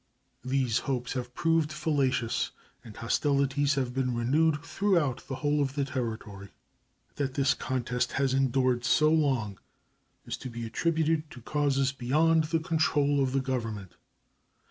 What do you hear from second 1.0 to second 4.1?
have proved fallacious and hostilities have